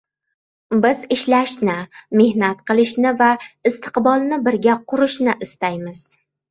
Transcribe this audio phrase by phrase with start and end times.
[0.85, 1.75] Biz ishlashni,
[2.23, 3.31] mehnat qilishni va
[3.73, 6.07] istiqbolni birga qurishni istaymiz.